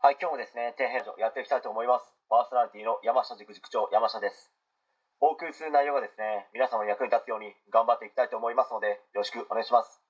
[0.00, 2.08] はい、今日もですね、底辺所やっていきたいと思います。
[2.32, 4.48] パーソナリティの山下塾塾長、山下です。
[5.20, 10.00] お送りする内容がですね、皆様の役に立つように頑張っていきたいと思いますので、よろしくお願いします。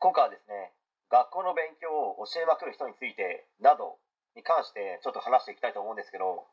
[0.00, 0.72] 今回はですね、
[1.12, 4.00] 学校の勉強を教えまくる人についてなど
[4.32, 6.48] に関してちょっと話していきたいと思うんですけど、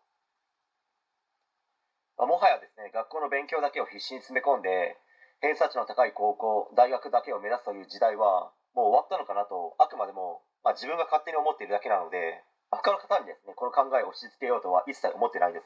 [2.19, 4.99] まあもはやですね、学校の勉強だけを必死に詰め込んで、
[5.39, 15.65] 偏差値の高い高校、大学だけを目指すという時代はもう終わったのかなと、あくまでも、まあ、自分が勝手に思っているだけなので、他の方にですね、この考えを押し付けようとは一切思ってないです。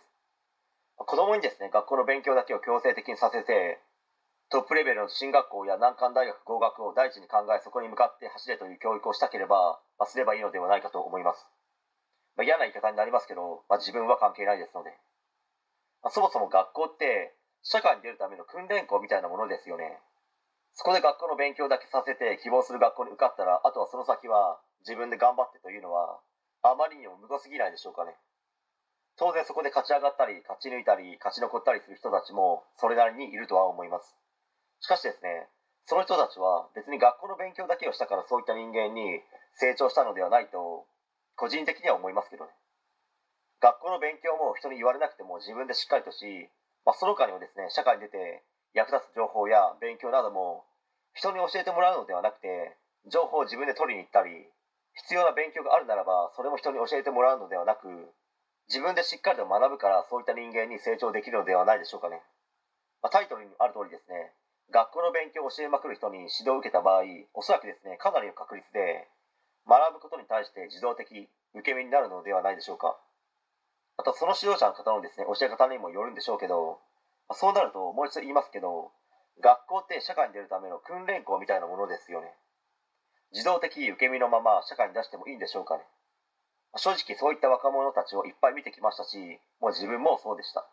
[0.98, 3.80] 子供にですね、学校の勉強だけを強制的にさせて、
[4.50, 11.46] トップレベルの進学校や難関大学合格を第一に考え、そこに向かって走れという教育をしたければ、まあ、すればいいのではないかと思います。
[12.36, 14.98] まあ、嫌な言い方になりますけど、まあ、自分は関係ないですので。
[16.02, 20.00] ま、そもそも学校って、社会に出るための訓練校みたいなものですよね。
[20.74, 26.24] そこで学校の勉強だけさせて希望する学校に受かったら、あとはその先は自分で頑張ってというのは、
[26.64, 28.16] あまりにも無ごすぎないでしょうかね。
[29.20, 34.16] 当然そこで勝ち上がったり、勝ち抜いたり、勝ち残ったりする人たちもそれなりにいるとは思います。
[34.80, 35.52] しかしですね、
[35.84, 39.20] その人たちは別に学校の勉強だけをしたからそういった人間に
[39.60, 40.88] 成長したのではないと、
[41.36, 42.52] 個人的には思いますけどね。
[43.60, 46.48] 学校の勉強も人に言われなくても自分でしっかりとし、
[46.86, 50.64] まあ、その他にもですね、社会に出て役立つ情報や勉強なども
[51.18, 52.78] 人に教えてもらうのではなくて、
[53.10, 54.46] 情報を自分で取りに行ったり、
[54.98, 57.88] 必要な勉強があるならば、それも人に教えてもらうのではなく、
[58.68, 62.22] 自分でしっかりと学ぶからそういった人間に成長できるのではないでしょうかね。
[63.02, 64.34] まあ、タイトルにある通りですね、
[64.72, 67.04] 学校の勉強を教えまくる人に指導を受けた場合、
[67.34, 69.08] おそらくですね、かなりの確率で、
[69.70, 72.98] 学ぶことに対して自動的受け身になるのではないでしょうか。
[73.98, 76.80] またその指導者の方のですね、教え方にもよるんでしょうけど、
[77.30, 78.92] まあ、そうなるともう一度言いますけど、
[79.40, 82.34] 学校って社会に出るための訓練校みたいなものですよね。
[83.32, 85.84] 自動的受け身のまま社会に出してもいいんでしょうかね。
[86.76, 89.18] 正直そういった若者たちをいっぱい見てきましたし、
[89.60, 90.68] もう自分もそうでした。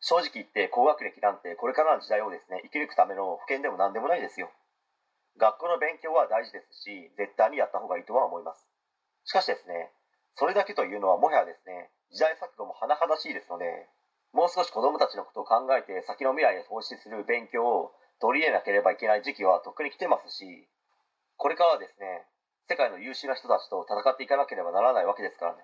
[0.00, 4.50] 正直言って高学歴なんてこれからの時代をですね、生き抜くための保険でも何でもないですよ。
[5.38, 8.66] 学校の勉強は大事ですし、絶対にやった方がいいとは思います。
[9.24, 9.92] しかしですね、
[10.36, 13.88] それだけというのはもはやですね、時代錯誤も甚だしいですので、
[14.32, 20.68] もう少し子供たちのことを考えて先の未来へ投資する勉強を取り入れなければいけない時期はとっくに来てますし、
[21.46, 22.26] これからはですね、
[22.66, 25.62] 世界の優秀な人たちと戦っていかなければならないわけですからね。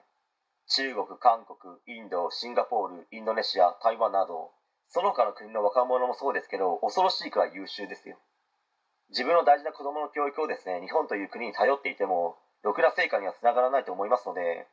[0.70, 1.58] 中国、韓国、
[1.90, 4.54] インド、シンガポール、インドネシア、台湾など、
[4.86, 8.14] その他の国の若者もそうですけど、恐ろしいくらい優秀ですよ。
[9.10, 14.68] 自分の大事な子供の教育をですね、日本という国に頼っていても、ろくな成果にはつながらないと思いますので、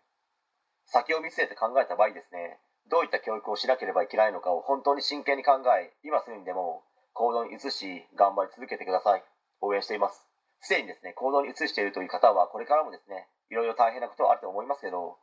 [0.86, 6.84] 先を見据えて考えた場合ですね、どういった教育をしなければいけないのかを本当に真剣に考え、今すぐにでも
[7.14, 9.24] 行動に移し、頑張り続けてください。
[9.62, 10.29] 応援しています。
[10.62, 15.18] すでにですね、行動に移しているという方は、これからもですね、いろいろ大変なことはあると思いますけど、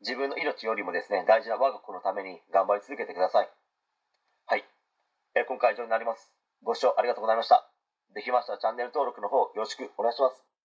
[0.00, 3.50] 自分の命よりもですね、大事な我が子のために頑張り続けてください。
[4.46, 4.64] はい。
[5.34, 6.30] え今回以上になります。
[6.62, 7.70] ご視聴ありがとうございました。
[8.14, 10.51] できましたらチャンネル登録の方よろしくお願いします。